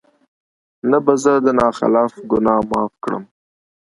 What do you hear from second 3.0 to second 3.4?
کړم